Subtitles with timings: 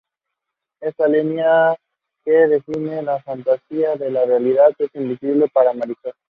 [0.81, 1.77] Esa línea
[2.25, 6.13] que define la fantasía de la realidad es invisible para Marisol.